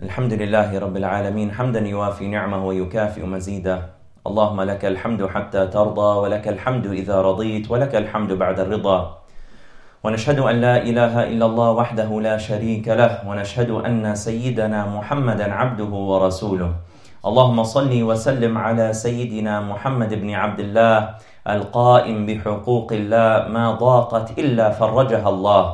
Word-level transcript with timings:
الحمد 0.00 0.32
لله 0.32 0.78
رب 0.78 0.96
العالمين 0.96 1.52
حمدا 1.52 1.80
يوافي 1.80 2.28
نعمه 2.28 2.66
ويكافئ 2.66 3.20
مزيده. 3.20 3.78
اللهم 4.26 4.60
لك 4.60 4.84
الحمد 4.84 5.26
حتى 5.26 5.66
ترضى 5.66 6.10
ولك 6.20 6.48
الحمد 6.48 6.86
إذا 6.86 7.20
رضيت 7.20 7.70
ولك 7.70 7.94
الحمد 7.96 8.32
بعد 8.32 8.60
الرضا. 8.60 9.18
ونشهد 10.04 10.38
أن 10.38 10.56
لا 10.60 10.76
إله 10.82 11.28
إلا 11.28 11.46
الله 11.46 11.70
وحده 11.70 12.20
لا 12.20 12.36
شريك 12.38 12.88
له 12.88 13.28
ونشهد 13.28 13.70
أن 13.70 14.14
سيدنا 14.14 14.86
محمدا 14.88 15.52
عبده 15.52 15.92
ورسوله. 15.92 16.72
اللهم 17.26 17.62
صل 17.62 17.92
وسلم 18.02 18.58
على 18.58 18.92
سيدنا 18.92 19.60
محمد 19.60 20.14
بن 20.14 20.30
عبد 20.30 20.60
الله 20.60 20.96
القائم 21.44 22.26
بحقوق 22.26 22.88
الله 22.92 23.48
ما 23.52 23.76
ضاقت 23.76 24.38
إلا 24.38 24.70
فرجها 24.70 25.28
الله. 25.28 25.64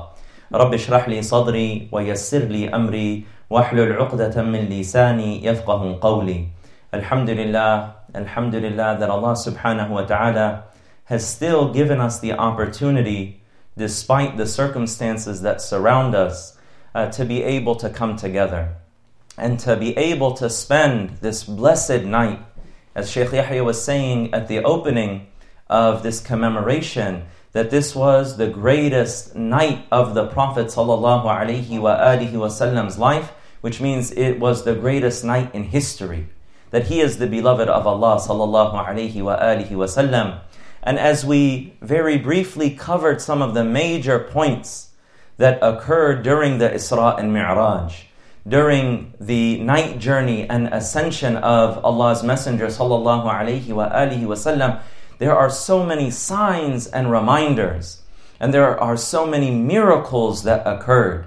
رب 0.54 0.74
اشرح 0.74 1.08
لي 1.08 1.22
صدري 1.22 1.88
ويسر 1.92 2.50
لي 2.50 2.74
أمري. 2.74 3.35
واحلل 3.49 3.93
عقدة 3.93 4.41
من 4.43 4.59
لساني 4.69 5.45
يفقه 5.45 5.99
قولي 6.01 6.47
الحمد 6.93 7.29
لله 7.29 7.91
الحمد 8.15 8.55
لله 8.55 8.99
that 8.99 9.09
Allah 9.09 9.33
subhanahu 9.33 9.89
wa 9.89 10.01
ta'ala 10.03 10.63
has 11.05 11.27
still 11.27 11.73
given 11.73 11.99
us 11.99 12.19
the 12.19 12.33
opportunity 12.33 13.41
despite 13.77 14.37
the 14.37 14.45
circumstances 14.45 15.41
that 15.41 15.61
surround 15.61 16.15
us 16.15 16.57
uh, 16.95 17.07
to 17.07 17.25
be 17.25 17.43
able 17.43 17.75
to 17.75 17.89
come 17.89 18.15
together 18.15 18.75
and 19.37 19.59
to 19.59 19.75
be 19.75 19.97
able 19.97 20.33
to 20.33 20.49
spend 20.49 21.09
this 21.21 21.43
blessed 21.43 22.03
night 22.03 22.39
as 22.95 23.09
Sheikh 23.09 23.31
Yahya 23.31 23.63
was 23.63 23.83
saying 23.83 24.33
at 24.33 24.47
the 24.47 24.63
opening 24.63 25.27
of 25.69 26.03
this 26.03 26.19
commemoration 26.19 27.23
that 27.56 27.70
this 27.70 27.96
was 27.96 28.36
the 28.36 28.48
greatest 28.48 29.34
night 29.34 29.86
of 29.90 30.12
the 30.12 30.26
Prophet 30.26 30.66
Wasallam's 30.66 32.98
life, 32.98 33.32
which 33.62 33.80
means 33.80 34.12
it 34.12 34.38
was 34.38 34.64
the 34.64 34.74
greatest 34.74 35.24
night 35.24 35.54
in 35.54 35.64
history. 35.64 36.26
That 36.70 36.88
he 36.88 37.00
is 37.00 37.16
the 37.16 37.26
beloved 37.26 37.70
of 37.70 37.86
Allah 37.86 38.20
sallallahu. 38.20 40.40
And 40.82 40.98
as 40.98 41.24
we 41.24 41.72
very 41.80 42.18
briefly 42.18 42.72
covered 42.72 43.22
some 43.22 43.40
of 43.40 43.54
the 43.54 43.64
major 43.64 44.18
points 44.18 44.90
that 45.38 45.58
occurred 45.62 46.22
during 46.22 46.58
the 46.58 46.68
Isra 46.68 47.18
and 47.18 47.32
Mi'raj, 47.32 48.04
during 48.46 49.14
the 49.18 49.60
night 49.60 49.98
journey 49.98 50.46
and 50.46 50.68
ascension 50.68 51.38
of 51.38 51.82
Allah's 51.82 52.22
Messenger 52.22 52.66
sallallahu 52.66 53.24
there 55.18 55.36
are 55.36 55.50
so 55.50 55.84
many 55.84 56.10
signs 56.10 56.86
and 56.86 57.10
reminders, 57.10 58.02
and 58.38 58.52
there 58.52 58.78
are 58.78 58.96
so 58.96 59.26
many 59.26 59.50
miracles 59.50 60.42
that 60.44 60.66
occurred. 60.66 61.26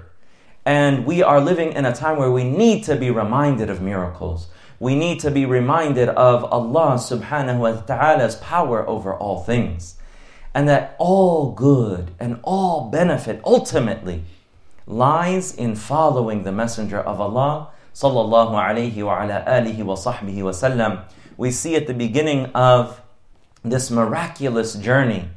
And 0.64 1.04
we 1.04 1.22
are 1.22 1.40
living 1.40 1.72
in 1.72 1.84
a 1.84 1.94
time 1.94 2.16
where 2.16 2.30
we 2.30 2.44
need 2.44 2.84
to 2.84 2.94
be 2.94 3.10
reminded 3.10 3.70
of 3.70 3.80
miracles. 3.80 4.48
We 4.78 4.94
need 4.94 5.20
to 5.20 5.30
be 5.30 5.44
reminded 5.44 6.08
of 6.10 6.44
Allah 6.44 6.94
subhanahu 6.94 7.58
wa 7.58 7.72
ta'ala's 7.80 8.36
power 8.36 8.86
over 8.88 9.14
all 9.14 9.42
things. 9.42 9.96
And 10.54 10.68
that 10.68 10.96
all 10.98 11.52
good 11.52 12.10
and 12.18 12.40
all 12.42 12.90
benefit 12.90 13.40
ultimately 13.44 14.24
lies 14.86 15.54
in 15.54 15.76
following 15.76 16.42
the 16.42 16.52
Messenger 16.52 17.00
of 17.00 17.20
Allah 17.20 17.68
sallallahu 17.94 18.54
alayhi 18.54 19.04
wa 19.04 19.22
ala 19.22 19.44
alihi 19.46 19.84
wa 19.84 19.94
sahbihi 19.94 20.42
wa 20.42 20.50
sallam. 20.50 21.04
We 21.36 21.50
see 21.50 21.76
at 21.76 21.86
the 21.86 21.94
beginning 21.94 22.46
of 22.46 23.00
this 23.62 23.90
miraculous 23.90 24.74
journey 24.74 25.28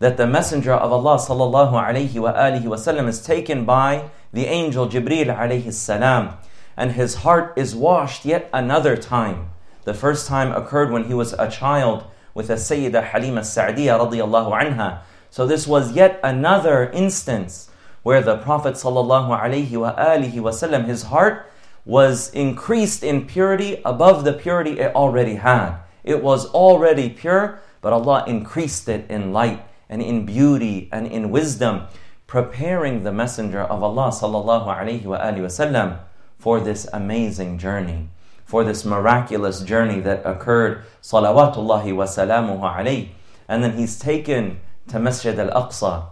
that 0.00 0.16
the 0.16 0.26
Messenger 0.26 0.72
of 0.72 0.92
Allah 0.92 1.18
sallallahu 1.18 1.72
alaihi 1.72 2.14
wasallam 2.14 3.06
is 3.06 3.22
taken 3.22 3.64
by 3.64 4.10
the 4.32 4.46
angel 4.46 4.88
Jibril 4.88 5.36
alayhi 5.36 5.72
salam, 5.72 6.36
and 6.76 6.92
his 6.92 7.16
heart 7.16 7.52
is 7.56 7.76
washed 7.76 8.24
yet 8.24 8.48
another 8.52 8.96
time. 8.96 9.50
The 9.84 9.94
first 9.94 10.26
time 10.26 10.52
occurred 10.52 10.90
when 10.90 11.04
he 11.04 11.14
was 11.14 11.32
a 11.34 11.50
child 11.50 12.04
with 12.34 12.48
a 12.50 12.54
Sayyidah 12.54 13.10
Halima 13.10 13.44
Sa'diyah 13.44 13.98
radiyallahu 14.00 14.52
anha. 14.52 15.00
So 15.30 15.46
this 15.46 15.66
was 15.66 15.92
yet 15.92 16.18
another 16.24 16.90
instance 16.90 17.70
where 18.02 18.22
the 18.22 18.38
Prophet 18.38 18.74
sallallahu 18.74 19.38
alaihi 19.38 19.70
wasallam, 19.70 20.86
his 20.86 21.04
heart 21.04 21.52
was 21.84 22.30
increased 22.32 23.04
in 23.04 23.26
purity 23.26 23.80
above 23.84 24.24
the 24.24 24.32
purity 24.32 24.80
it 24.80 24.94
already 24.94 25.34
had. 25.36 25.76
It 26.04 26.22
was 26.22 26.46
already 26.46 27.10
pure, 27.10 27.60
but 27.80 27.92
Allah 27.92 28.24
increased 28.26 28.88
it 28.88 29.10
in 29.10 29.32
light 29.32 29.64
and 29.88 30.00
in 30.02 30.24
beauty 30.24 30.88
and 30.92 31.06
in 31.06 31.30
wisdom, 31.30 31.86
preparing 32.26 33.02
the 33.02 33.12
Messenger 33.12 33.62
of 33.62 33.82
Allah 33.82 34.10
sallallahu 34.10 34.66
alaihi 34.66 35.04
wasallam 35.04 35.98
for 36.38 36.60
this 36.60 36.86
amazing 36.92 37.58
journey, 37.58 38.08
for 38.44 38.64
this 38.64 38.84
miraculous 38.84 39.60
journey 39.60 40.00
that 40.00 40.24
occurred. 40.24 40.84
Salawatullahi 41.02 41.94
wa 41.94 42.04
salamuhu 42.04 42.62
alayhi. 42.62 43.08
And 43.48 43.62
then 43.62 43.76
he's 43.76 43.98
taken 43.98 44.60
to 44.88 44.98
Masjid 44.98 45.38
al-Aqsa. 45.38 46.04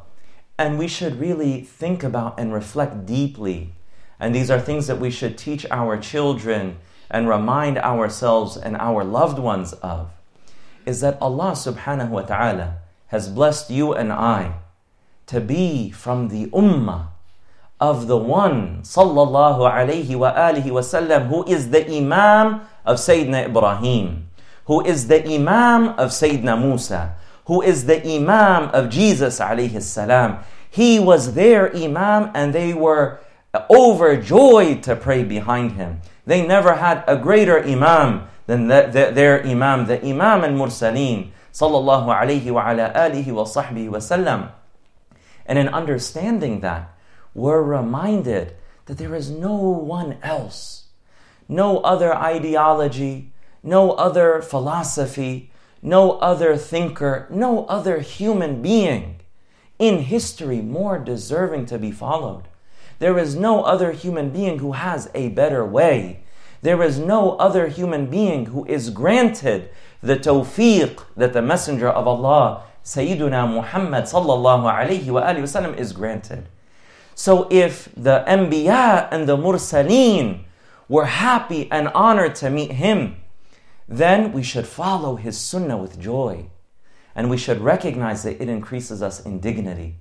And 0.58 0.78
we 0.78 0.88
should 0.88 1.20
really 1.20 1.62
think 1.62 2.02
about 2.02 2.38
and 2.38 2.52
reflect 2.52 3.06
deeply. 3.06 3.74
And 4.20 4.34
these 4.34 4.50
are 4.50 4.60
things 4.60 4.88
that 4.88 4.98
we 4.98 5.10
should 5.10 5.38
teach 5.38 5.64
our 5.70 5.96
children 5.96 6.78
and 7.10 7.28
remind 7.28 7.78
ourselves 7.78 8.56
and 8.56 8.76
our 8.76 9.04
loved 9.04 9.38
ones 9.38 9.72
of 9.74 10.10
is 10.84 11.00
that 11.00 11.18
Allah 11.20 11.52
subhanahu 11.52 12.10
wa 12.10 12.22
ta'ala 12.22 12.78
has 13.08 13.28
blessed 13.28 13.70
you 13.70 13.92
and 13.92 14.12
I 14.12 14.60
to 15.26 15.40
be 15.40 15.90
from 15.90 16.28
the 16.28 16.46
ummah 16.46 17.08
of 17.80 18.06
the 18.08 18.16
one 18.16 18.82
sallallahu 18.82 19.60
alayhi 19.60 20.16
wa 20.16 20.32
alihi 20.32 20.72
wasallam 20.72 21.28
who 21.28 21.44
is 21.44 21.70
the 21.70 21.86
imam 21.86 22.62
of 22.84 22.96
Sayyidina 22.96 23.46
Ibrahim, 23.46 24.28
who 24.64 24.84
is 24.84 25.06
the 25.08 25.22
imam 25.24 25.90
of 26.00 26.10
Sayyidina 26.10 26.60
Musa, 26.60 27.14
who 27.46 27.62
is 27.62 27.86
the 27.86 28.02
imam 28.04 28.70
of 28.70 28.90
Jesus 28.90 29.38
alayhi 29.40 29.80
salam. 29.80 30.40
He 30.70 30.98
was 30.98 31.34
their 31.34 31.74
imam 31.74 32.30
and 32.34 32.52
they 32.52 32.74
were 32.74 33.20
overjoyed 33.54 34.82
to 34.82 34.96
pray 34.96 35.24
behind 35.24 35.72
him. 35.72 36.00
They 36.26 36.46
never 36.46 36.74
had 36.74 37.04
a 37.06 37.16
greater 37.16 37.62
imam 37.62 38.28
than 38.46 38.68
the, 38.68 38.88
the, 38.92 39.10
their 39.12 39.44
imam, 39.44 39.86
the 39.86 40.02
imam 40.04 40.44
al-mursaleen, 40.44 41.30
sallallahu 41.52 42.06
alayhi 42.06 42.50
wa 42.50 42.70
ala 42.70 42.92
alihi 42.94 43.32
wa 43.32 43.44
sahbihi 43.44 43.88
wa 43.88 43.98
sallam. 43.98 44.52
And 45.46 45.58
in 45.58 45.68
understanding 45.68 46.60
that, 46.60 46.94
we're 47.34 47.62
reminded 47.62 48.54
that 48.86 48.98
there 48.98 49.14
is 49.14 49.30
no 49.30 49.56
one 49.56 50.18
else, 50.22 50.84
no 51.48 51.78
other 51.78 52.14
ideology, 52.14 53.32
no 53.62 53.92
other 53.92 54.42
philosophy, 54.42 55.50
no 55.82 56.12
other 56.18 56.56
thinker, 56.56 57.26
no 57.30 57.64
other 57.66 58.00
human 58.00 58.60
being 58.60 59.20
in 59.78 60.00
history 60.00 60.60
more 60.60 60.98
deserving 60.98 61.66
to 61.66 61.78
be 61.78 61.92
followed. 61.92 62.48
There 62.98 63.18
is 63.18 63.36
no 63.36 63.62
other 63.62 63.92
human 63.92 64.30
being 64.30 64.58
who 64.58 64.72
has 64.72 65.10
a 65.14 65.28
better 65.28 65.64
way. 65.64 66.20
There 66.62 66.82
is 66.82 66.98
no 66.98 67.36
other 67.36 67.68
human 67.68 68.06
being 68.06 68.46
who 68.46 68.64
is 68.66 68.90
granted 68.90 69.70
the 70.02 70.16
tawfiq 70.16 71.04
that 71.16 71.32
the 71.32 71.42
Messenger 71.42 71.88
of 71.88 72.06
Allah, 72.06 72.62
Sayyiduna 72.84 73.52
Muhammad 73.52 74.04
sallallahu 74.04 74.64
alayhi 74.64 75.06
wa 75.06 75.22
wasallam, 75.22 75.76
is 75.76 75.92
granted. 75.92 76.48
So 77.14 77.48
if 77.50 77.88
the 77.96 78.24
Anbiya 78.26 79.08
and 79.10 79.28
the 79.28 79.36
Mursaleen 79.36 80.44
were 80.88 81.06
happy 81.06 81.70
and 81.70 81.88
honored 81.88 82.34
to 82.36 82.50
meet 82.50 82.72
him, 82.72 83.16
then 83.88 84.32
we 84.32 84.42
should 84.42 84.66
follow 84.66 85.16
his 85.16 85.38
sunnah 85.38 85.76
with 85.76 86.00
joy. 86.00 86.50
And 87.14 87.28
we 87.28 87.36
should 87.36 87.60
recognize 87.60 88.22
that 88.22 88.40
it 88.40 88.48
increases 88.48 89.02
us 89.02 89.24
in 89.24 89.40
dignity, 89.40 89.96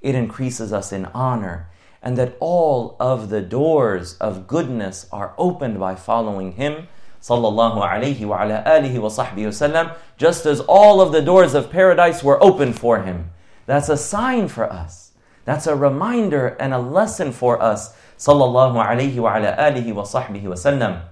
it 0.00 0.14
increases 0.14 0.72
us 0.72 0.92
in 0.92 1.06
honor, 1.06 1.68
and 2.02 2.16
that 2.16 2.36
all 2.40 2.96
of 2.98 3.28
the 3.28 3.42
doors 3.42 4.16
of 4.18 4.46
goodness 4.46 5.06
are 5.12 5.34
opened 5.36 5.78
by 5.78 5.94
following 5.94 6.52
him 6.52 6.88
sallallahu 7.20 7.82
alayhi 7.82 8.24
wa 8.26 8.42
ala 8.42 8.62
alihi 8.66 8.98
wa 8.98 9.08
sahbihi 9.08 9.46
wasallam 9.46 9.94
just 10.16 10.46
as 10.46 10.60
all 10.60 11.00
of 11.00 11.12
the 11.12 11.20
doors 11.20 11.54
of 11.54 11.70
paradise 11.70 12.22
were 12.22 12.42
open 12.42 12.72
for 12.72 13.02
him. 13.02 13.30
That's 13.66 13.90
a 13.90 13.96
sign 13.96 14.48
for 14.48 14.64
us. 14.72 15.12
That's 15.44 15.66
a 15.66 15.76
reminder 15.76 16.48
and 16.58 16.72
a 16.72 16.78
lesson 16.78 17.32
for 17.32 17.60
us 17.60 17.94
sallallahu 18.20 18.76
alayhi 18.76 19.16
wa 19.16 19.36
ala 19.36 19.56
alihi 19.58 19.94
wa 19.94 20.04
sahbihi 20.04 20.44
wasallam 20.44 21.02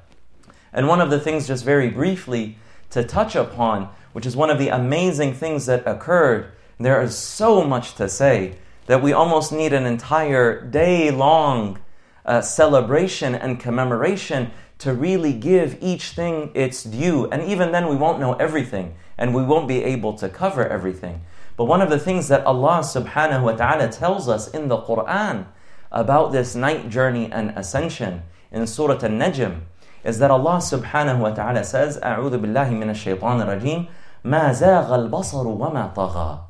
and 0.74 0.86
one 0.86 1.00
of 1.00 1.08
the 1.10 1.18
things 1.18 1.46
just 1.46 1.64
very 1.64 1.88
briefly 1.88 2.58
to 2.90 3.02
touch 3.02 3.34
upon 3.34 3.88
which 4.12 4.26
is 4.26 4.36
one 4.36 4.50
of 4.50 4.58
the 4.58 4.68
amazing 4.68 5.32
things 5.32 5.64
that 5.64 5.86
occurred 5.86 6.52
there 6.78 7.00
is 7.02 7.16
so 7.16 7.64
much 7.64 7.94
to 7.94 8.08
say 8.08 8.56
that 8.87 9.01
we 9.01 9.13
almost 9.13 9.51
need 9.51 9.73
an 9.73 9.85
entire 9.85 10.61
day 10.61 11.11
long 11.11 11.79
uh, 12.25 12.41
celebration 12.41 13.35
and 13.35 13.59
commemoration 13.59 14.51
to 14.79 14.93
really 14.93 15.33
give 15.33 15.77
each 15.81 16.09
thing 16.09 16.51
its 16.53 16.83
due. 16.83 17.29
And 17.29 17.43
even 17.43 17.71
then, 17.71 17.87
we 17.87 17.95
won't 17.95 18.19
know 18.19 18.33
everything 18.33 18.95
and 19.17 19.33
we 19.33 19.43
won't 19.43 19.67
be 19.67 19.83
able 19.83 20.13
to 20.15 20.27
cover 20.27 20.67
everything. 20.67 21.21
But 21.55 21.65
one 21.65 21.81
of 21.81 21.89
the 21.89 21.99
things 21.99 22.27
that 22.29 22.45
Allah 22.45 22.79
subhanahu 22.79 23.43
wa 23.43 23.51
ta'ala 23.53 23.89
tells 23.89 24.27
us 24.27 24.49
in 24.49 24.67
the 24.67 24.77
Quran 24.77 25.45
about 25.91 26.31
this 26.31 26.55
night 26.55 26.89
journey 26.89 27.31
and 27.31 27.51
ascension 27.51 28.23
in 28.51 28.65
Surah 28.65 28.95
Al-Najm 28.95 29.61
is 30.03 30.19
that 30.19 30.31
Allah 30.31 30.57
subhanahu 30.57 31.19
wa 31.19 31.31
ta'ala 31.31 31.63
says, 31.63 31.99
أعوذ 31.99 32.37
بالله 32.39 32.69
من 32.71 32.89
الشيطان 32.89 33.41
الرجيم 33.41 33.87
ما 34.25 34.51
زاغ 34.51 34.91
البصر 34.95 35.47
وما 35.47 35.93
طغى 35.95 36.46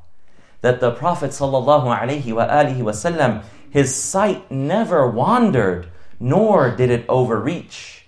that 0.61 0.79
the 0.79 0.91
Prophet 0.91 1.31
sallallahu 1.31 1.97
alaihi 1.97 2.25
wasallam, 2.25 3.43
his 3.69 3.95
sight 3.95 4.49
never 4.51 5.07
wandered, 5.09 5.87
nor 6.19 6.75
did 6.75 6.89
it 6.89 7.05
overreach. 7.07 7.99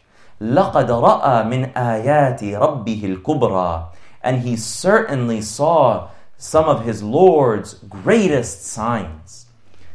لقد 0.41 0.91
رأى 0.91 1.43
من 1.47 1.73
آيات 1.77 2.43
ربه 2.43 3.01
الكبرى 3.05 3.87
and 4.21 4.41
he 4.41 4.55
certainly 4.57 5.39
saw 5.39 6.09
some 6.37 6.65
of 6.65 6.83
his 6.83 7.01
Lord's 7.03 7.75
greatest 7.75 8.65
signs. 8.65 9.45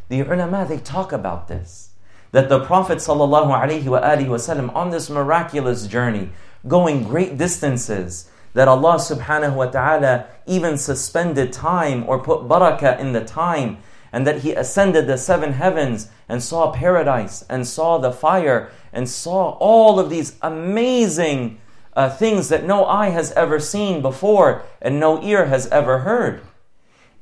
The 0.08 0.20
ulama 0.20 0.64
they 0.66 0.78
talk 0.78 1.12
about 1.12 1.48
this 1.48 1.90
that 2.32 2.48
the 2.48 2.64
Prophet 2.64 2.98
sallallahu 2.98 3.50
alaihi 3.50 3.84
wasallam 3.84 4.74
on 4.74 4.90
this 4.90 5.10
miraculous 5.10 5.86
journey, 5.88 6.30
going 6.68 7.02
great 7.02 7.36
distances, 7.36 8.30
that 8.54 8.68
Allah 8.68 8.96
subhanahu 8.96 9.54
wa 9.54 9.66
ta'ala 9.66 10.26
even 10.46 10.76
suspended 10.76 11.52
time 11.52 12.04
or 12.08 12.18
put 12.18 12.48
barakah 12.48 12.98
in 12.98 13.12
the 13.12 13.24
time, 13.24 13.78
and 14.12 14.26
that 14.26 14.40
He 14.40 14.52
ascended 14.52 15.06
the 15.06 15.16
seven 15.16 15.52
heavens 15.52 16.08
and 16.28 16.42
saw 16.42 16.72
paradise 16.72 17.44
and 17.48 17.66
saw 17.66 17.98
the 17.98 18.12
fire 18.12 18.70
and 18.92 19.08
saw 19.08 19.50
all 19.60 20.00
of 20.00 20.10
these 20.10 20.36
amazing 20.42 21.60
uh, 21.94 22.08
things 22.10 22.48
that 22.48 22.64
no 22.64 22.84
eye 22.86 23.10
has 23.10 23.32
ever 23.32 23.60
seen 23.60 24.02
before 24.02 24.62
and 24.80 24.98
no 24.98 25.22
ear 25.22 25.46
has 25.46 25.66
ever 25.68 26.00
heard. 26.00 26.40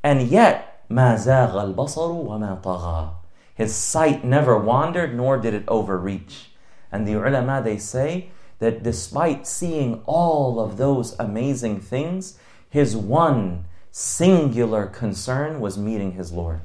And 0.02 0.28
yet, 0.28 0.84
ما 0.90 1.16
زاغ 1.16 1.74
البصر 1.74 2.26
وما 2.26 2.62
طغى. 2.62 3.10
His 3.54 3.74
sight 3.74 4.24
never 4.24 4.56
wandered 4.56 5.14
nor 5.14 5.36
did 5.36 5.52
it 5.52 5.64
overreach. 5.68 6.50
And 6.90 7.06
the 7.06 7.14
ulama 7.14 7.60
they 7.62 7.76
say 7.76 8.30
that 8.59 8.83
despite 8.83 9.47
seeing 9.47 10.01
all 10.05 10.59
of 10.59 10.77
those 10.77 11.15
amazing 11.19 11.79
things, 11.79 12.37
his 12.69 12.95
one 12.95 13.65
singular 13.91 14.87
concern 14.87 15.59
was 15.59 15.77
meeting 15.77 16.13
his 16.13 16.31
Lord. 16.31 16.61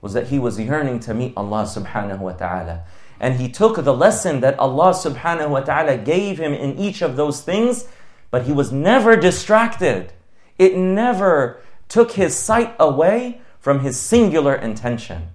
Was 0.00 0.12
that 0.12 0.28
he 0.28 0.38
was 0.38 0.58
yearning 0.58 1.00
to 1.00 1.14
meet 1.14 1.32
Allah 1.36 1.64
subhanahu 1.64 2.20
wa 2.20 2.32
ta'ala. 2.32 2.82
And 3.18 3.40
he 3.40 3.48
took 3.50 3.82
the 3.82 3.94
lesson 3.94 4.40
that 4.40 4.58
Allah 4.58 4.92
subhanahu 4.92 5.50
wa 5.50 5.60
ta'ala 5.60 5.98
gave 5.98 6.38
him 6.38 6.54
in 6.54 6.78
each 6.78 7.02
of 7.02 7.16
those 7.16 7.42
things, 7.42 7.86
but 8.30 8.44
he 8.44 8.52
was 8.52 8.72
never 8.72 9.16
distracted. 9.16 10.12
It 10.58 10.76
never 10.76 11.60
took 11.88 12.12
his 12.12 12.36
sight 12.36 12.74
away 12.78 13.40
from 13.58 13.80
his 13.80 14.00
singular 14.00 14.54
intention. 14.54 15.28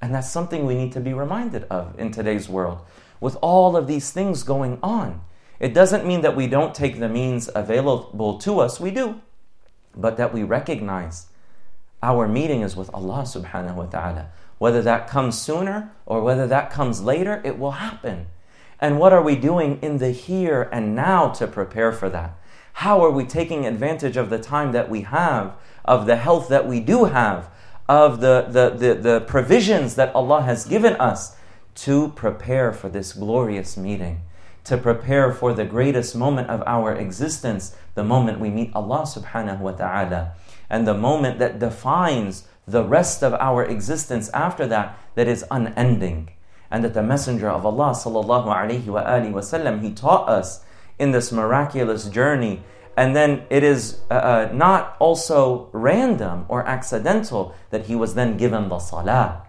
And 0.00 0.14
that's 0.14 0.30
something 0.30 0.64
we 0.64 0.74
need 0.74 0.92
to 0.92 1.00
be 1.00 1.12
reminded 1.12 1.64
of 1.64 1.98
in 1.98 2.10
today's 2.10 2.48
world. 2.48 2.80
With 3.20 3.36
all 3.42 3.76
of 3.76 3.86
these 3.86 4.10
things 4.10 4.42
going 4.42 4.78
on, 4.82 5.22
it 5.58 5.74
doesn't 5.74 6.06
mean 6.06 6.20
that 6.20 6.36
we 6.36 6.46
don't 6.46 6.74
take 6.74 7.00
the 7.00 7.08
means 7.08 7.50
available 7.54 8.38
to 8.38 8.60
us, 8.60 8.78
we 8.78 8.92
do, 8.92 9.20
but 9.96 10.16
that 10.16 10.32
we 10.32 10.44
recognize 10.44 11.26
our 12.00 12.28
meeting 12.28 12.60
is 12.60 12.76
with 12.76 12.94
Allah 12.94 13.22
subhanahu 13.22 13.74
wa 13.74 13.86
ta'ala. 13.86 14.28
Whether 14.58 14.82
that 14.82 15.08
comes 15.08 15.36
sooner 15.40 15.92
or 16.06 16.22
whether 16.22 16.46
that 16.46 16.70
comes 16.70 17.00
later, 17.00 17.42
it 17.44 17.58
will 17.58 17.72
happen. 17.72 18.26
And 18.80 19.00
what 19.00 19.12
are 19.12 19.22
we 19.22 19.34
doing 19.34 19.80
in 19.82 19.98
the 19.98 20.12
here 20.12 20.68
and 20.72 20.94
now 20.94 21.30
to 21.30 21.48
prepare 21.48 21.92
for 21.92 22.08
that? 22.10 22.38
How 22.74 23.04
are 23.04 23.10
we 23.10 23.24
taking 23.24 23.66
advantage 23.66 24.16
of 24.16 24.30
the 24.30 24.38
time 24.38 24.70
that 24.72 24.88
we 24.88 25.00
have, 25.02 25.54
of 25.84 26.06
the 26.06 26.16
health 26.16 26.48
that 26.48 26.68
we 26.68 26.78
do 26.78 27.06
have, 27.06 27.50
of 27.88 28.20
the, 28.20 28.46
the, 28.48 28.70
the, 28.70 28.94
the 28.94 29.20
provisions 29.20 29.94
that 29.94 30.14
Allah 30.14 30.42
has 30.42 30.64
given 30.64 30.94
us 30.94 31.36
to 31.76 32.08
prepare 32.10 32.72
for 32.72 32.88
this 32.88 33.12
glorious 33.12 33.76
meeting? 33.76 34.22
to 34.68 34.76
prepare 34.76 35.32
for 35.32 35.54
the 35.54 35.64
greatest 35.64 36.14
moment 36.14 36.50
of 36.50 36.62
our 36.66 36.94
existence, 36.94 37.74
the 37.94 38.04
moment 38.04 38.38
we 38.38 38.50
meet 38.50 38.70
Allah 38.74 39.08
subhanahu 39.08 39.60
wa 39.60 39.72
ta'ala, 39.72 40.32
and 40.68 40.86
the 40.86 40.92
moment 40.92 41.38
that 41.38 41.58
defines 41.58 42.46
the 42.66 42.84
rest 42.84 43.24
of 43.24 43.32
our 43.40 43.64
existence 43.64 44.28
after 44.34 44.66
that, 44.66 44.98
that 45.14 45.26
is 45.26 45.42
unending. 45.50 46.28
And 46.70 46.84
that 46.84 46.92
the 46.92 47.02
Messenger 47.02 47.48
of 47.48 47.64
Allah 47.64 47.92
sallallahu 47.92 48.44
alayhi 48.44 48.84
wa 48.92 49.78
he 49.80 49.90
taught 49.94 50.28
us 50.28 50.62
in 50.98 51.12
this 51.12 51.32
miraculous 51.32 52.04
journey. 52.10 52.62
And 52.98 53.14
then 53.14 53.44
it 53.48 53.62
is 53.62 54.00
uh, 54.10 54.14
uh, 54.14 54.50
not 54.52 54.96
also 54.98 55.70
random 55.72 56.46
or 56.48 56.66
accidental 56.66 57.54
that 57.70 57.86
he 57.86 57.94
was 57.94 58.14
then 58.14 58.36
given 58.36 58.68
the 58.68 58.80
salah 58.80 59.48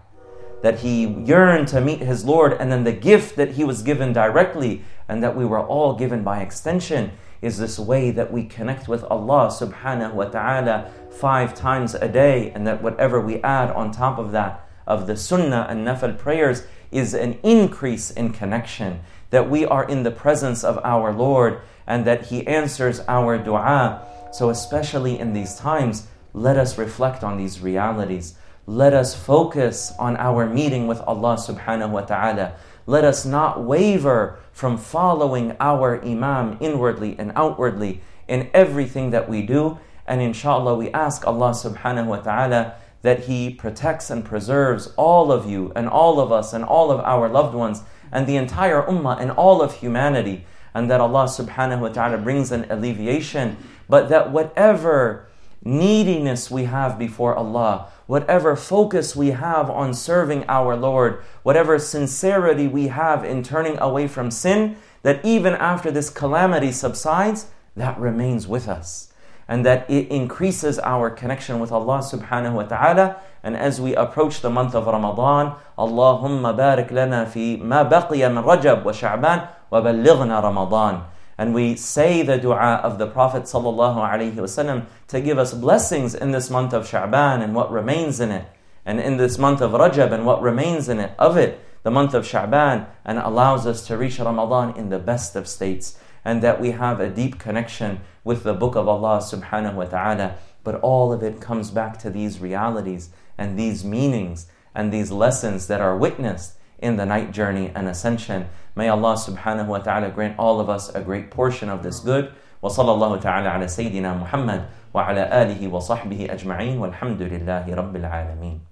that 0.62 0.80
he 0.80 1.06
yearned 1.06 1.68
to 1.68 1.80
meet 1.80 2.00
his 2.00 2.24
Lord, 2.24 2.52
and 2.52 2.70
then 2.70 2.84
the 2.84 2.92
gift 2.92 3.36
that 3.36 3.52
he 3.52 3.64
was 3.64 3.82
given 3.82 4.12
directly 4.12 4.84
and 5.08 5.22
that 5.22 5.34
we 5.34 5.44
were 5.44 5.64
all 5.64 5.94
given 5.94 6.22
by 6.22 6.40
extension 6.40 7.12
is 7.40 7.58
this 7.58 7.78
way 7.78 8.10
that 8.10 8.30
we 8.30 8.44
connect 8.44 8.86
with 8.86 9.02
Allah 9.04 9.48
subhanahu 9.48 10.12
wa 10.12 10.26
ta'ala 10.26 10.90
five 11.10 11.54
times 11.54 11.94
a 11.94 12.08
day, 12.08 12.52
and 12.54 12.66
that 12.66 12.82
whatever 12.82 13.20
we 13.20 13.42
add 13.42 13.70
on 13.70 13.90
top 13.90 14.18
of 14.18 14.32
that, 14.32 14.68
of 14.86 15.06
the 15.06 15.16
sunnah 15.16 15.66
and 15.70 15.86
nafal 15.86 16.16
prayers, 16.18 16.66
is 16.92 17.14
an 17.14 17.38
increase 17.42 18.10
in 18.10 18.32
connection. 18.32 19.00
That 19.30 19.48
we 19.48 19.64
are 19.64 19.88
in 19.88 20.02
the 20.02 20.10
presence 20.10 20.62
of 20.62 20.78
our 20.84 21.12
Lord 21.12 21.60
and 21.90 22.04
that 22.04 22.26
He 22.26 22.46
answers 22.46 23.00
our 23.08 23.36
dua. 23.36 24.06
So, 24.30 24.48
especially 24.48 25.18
in 25.18 25.32
these 25.32 25.56
times, 25.56 26.06
let 26.32 26.56
us 26.56 26.78
reflect 26.78 27.24
on 27.24 27.36
these 27.36 27.60
realities. 27.60 28.38
Let 28.64 28.94
us 28.94 29.16
focus 29.16 29.92
on 29.98 30.16
our 30.16 30.46
meeting 30.46 30.86
with 30.86 31.00
Allah 31.00 31.34
subhanahu 31.34 31.90
wa 31.90 32.02
ta'ala. 32.02 32.54
Let 32.86 33.04
us 33.04 33.26
not 33.26 33.64
waver 33.64 34.38
from 34.52 34.78
following 34.78 35.56
our 35.58 36.00
Imam 36.04 36.56
inwardly 36.60 37.16
and 37.18 37.32
outwardly 37.34 38.02
in 38.28 38.48
everything 38.54 39.10
that 39.10 39.28
we 39.28 39.42
do. 39.42 39.78
And 40.06 40.22
inshallah, 40.22 40.76
we 40.76 40.90
ask 40.92 41.26
Allah 41.26 41.50
subhanahu 41.50 42.06
wa 42.06 42.18
ta'ala 42.18 42.74
that 43.02 43.24
He 43.24 43.50
protects 43.50 44.10
and 44.10 44.24
preserves 44.24 44.94
all 44.96 45.32
of 45.32 45.50
you 45.50 45.72
and 45.74 45.88
all 45.88 46.20
of 46.20 46.30
us 46.30 46.52
and 46.52 46.64
all 46.64 46.92
of 46.92 47.00
our 47.00 47.28
loved 47.28 47.54
ones 47.54 47.82
and 48.12 48.28
the 48.28 48.36
entire 48.36 48.82
ummah 48.82 49.20
and 49.20 49.32
all 49.32 49.60
of 49.60 49.74
humanity. 49.74 50.46
And 50.74 50.90
that 50.90 51.00
Allah 51.00 51.24
subhanahu 51.24 51.80
wa 51.80 51.88
ta'ala 51.88 52.18
brings 52.18 52.52
an 52.52 52.66
alleviation. 52.70 53.56
But 53.88 54.08
that 54.08 54.30
whatever 54.32 55.26
neediness 55.62 56.50
we 56.50 56.64
have 56.64 56.98
before 56.98 57.34
Allah, 57.34 57.88
whatever 58.06 58.56
focus 58.56 59.14
we 59.14 59.32
have 59.32 59.68
on 59.68 59.94
serving 59.94 60.44
our 60.48 60.76
Lord, 60.76 61.22
whatever 61.42 61.78
sincerity 61.78 62.66
we 62.66 62.88
have 62.88 63.24
in 63.24 63.42
turning 63.42 63.78
away 63.78 64.08
from 64.08 64.30
sin, 64.30 64.76
that 65.02 65.24
even 65.24 65.54
after 65.54 65.90
this 65.90 66.10
calamity 66.10 66.72
subsides, 66.72 67.46
that 67.76 67.98
remains 67.98 68.46
with 68.46 68.68
us. 68.68 69.09
And 69.50 69.66
that 69.66 69.90
it 69.90 70.06
increases 70.14 70.78
our 70.78 71.10
connection 71.10 71.58
with 71.58 71.72
Allah 71.72 71.98
subhanahu 71.98 72.52
wa 72.54 72.62
ta'ala. 72.62 73.16
And 73.42 73.56
as 73.56 73.80
we 73.80 73.96
approach 73.96 74.42
the 74.42 74.48
month 74.48 74.76
of 74.76 74.86
Ramadan, 74.86 75.56
Allahumma 75.76 76.54
barik 76.54 76.92
lana 76.92 77.26
fi 77.26 77.56
ma 77.56 77.82
baqiya 77.82 78.32
min 78.32 78.44
Rajab 78.44 78.84
wa 78.84 78.92
Sha'ban 78.92 79.48
wa 79.68 79.82
ballighna 79.82 80.40
Ramadan. 80.40 81.02
And 81.36 81.52
we 81.52 81.74
say 81.74 82.22
the 82.22 82.38
dua 82.38 82.78
of 82.84 82.98
the 82.98 83.08
Prophet 83.08 83.44
sallallahu 83.44 83.96
alaihi 83.96 84.34
wasallam 84.34 84.86
to 85.08 85.20
give 85.20 85.36
us 85.36 85.52
blessings 85.52 86.14
in 86.14 86.30
this 86.30 86.48
month 86.48 86.72
of 86.72 86.86
Sha'ban 86.86 87.42
and 87.42 87.52
what 87.52 87.72
remains 87.72 88.20
in 88.20 88.30
it, 88.30 88.46
and 88.86 89.00
in 89.00 89.16
this 89.16 89.36
month 89.36 89.60
of 89.60 89.72
Rajab 89.72 90.12
and 90.12 90.24
what 90.26 90.42
remains 90.42 90.88
in 90.88 91.00
it, 91.00 91.12
of 91.18 91.36
it, 91.36 91.58
the 91.82 91.90
month 91.90 92.14
of 92.14 92.24
Sha'ban, 92.24 92.86
and 93.04 93.18
allows 93.18 93.66
us 93.66 93.84
to 93.88 93.96
reach 93.96 94.20
Ramadan 94.20 94.76
in 94.76 94.90
the 94.90 94.98
best 95.00 95.34
of 95.34 95.48
states, 95.48 95.98
and 96.23 96.41
that 96.41 96.59
we 96.59 96.71
have 96.71 96.99
a 96.99 97.09
deep 97.09 97.39
connection 97.39 98.01
with 98.23 98.43
the 98.43 98.53
Book 98.53 98.75
of 98.75 98.87
Allah 98.87 99.19
subhanahu 99.19 99.75
wa 99.75 99.85
ta'ala. 99.85 100.35
But 100.63 100.81
all 100.81 101.13
of 101.13 101.21
it 101.21 101.39
comes 101.39 101.69
back 101.69 101.99
to 101.99 102.09
these 102.09 102.39
realities 102.39 103.09
and 103.37 103.57
these 103.57 103.85
meanings 103.85 104.47
and 104.73 104.91
these 104.91 105.11
lessons 105.11 105.67
that 105.67 105.81
are 105.81 105.97
witnessed 105.97 106.53
in 106.79 106.97
the 106.97 107.05
night 107.05 107.31
journey 107.31 107.71
and 107.75 107.87
ascension. 107.87 108.49
May 108.75 108.89
Allah 108.89 109.15
subhanahu 109.15 109.67
wa 109.67 109.79
ta'ala 109.79 110.09
grant 110.09 110.37
all 110.37 110.59
of 110.59 110.69
us 110.69 110.89
a 110.89 111.01
great 111.01 111.31
portion 111.31 111.69
of 111.69 111.83
this 111.83 111.99
good. 111.99 112.33
وصلى 112.63 112.91
الله 112.91 113.19
تعالى 113.21 113.49
على 113.49 113.67
سيدنا 113.67 114.13
محمد 114.13 114.65
وعلى 114.93 115.41
آله 115.41 115.67
وصحبه 115.67 116.27
أجمعين 116.31 116.77
والحمد 116.77 117.21
لله 117.21 117.75
رب 117.75 117.95
العالمين 117.95 118.68